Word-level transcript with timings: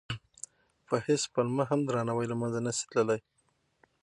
په 0.87 0.95
هېڅ 1.05 1.23
پلمه 1.33 1.63
هم 1.71 1.79
درناوی 1.87 2.25
له 2.31 2.35
منځه 2.41 2.59
نه 2.67 2.71
شي 2.77 2.85
تللی. 2.91 3.19